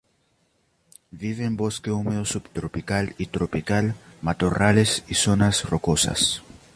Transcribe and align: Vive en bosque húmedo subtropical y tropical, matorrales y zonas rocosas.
Vive 1.11 1.45
en 1.45 1.55
bosque 1.57 1.91
húmedo 1.91 2.25
subtropical 2.25 3.13
y 3.19 3.27
tropical, 3.27 3.93
matorrales 4.23 5.03
y 5.07 5.13
zonas 5.13 5.69
rocosas. 5.69 6.41